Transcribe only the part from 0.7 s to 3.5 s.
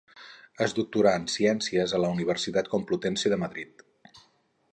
doctorà en ciències a la Universitat Complutense de